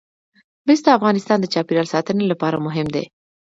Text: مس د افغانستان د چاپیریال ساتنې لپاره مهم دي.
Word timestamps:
مس 0.67 0.79
د 0.85 0.87
افغانستان 0.97 1.37
د 1.41 1.45
چاپیریال 1.53 1.87
ساتنې 1.95 2.25
لپاره 2.31 2.63
مهم 2.65 2.87
دي. 2.95 3.03